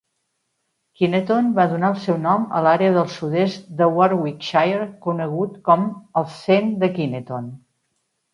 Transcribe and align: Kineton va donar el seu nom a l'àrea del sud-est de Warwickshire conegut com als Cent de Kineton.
Kineton 1.01 1.51
va 1.59 1.65
donar 1.73 1.91
el 1.95 1.99
seu 2.05 2.17
nom 2.23 2.47
a 2.59 2.61
l'àrea 2.67 2.95
del 2.95 3.11
sud-est 3.17 3.67
de 3.83 3.89
Warwickshire 3.99 4.89
conegut 5.05 5.61
com 5.71 5.85
als 6.23 6.41
Cent 6.49 6.75
de 6.87 6.91
Kineton. 6.99 7.55